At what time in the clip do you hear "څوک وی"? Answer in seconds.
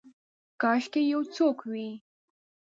1.35-1.89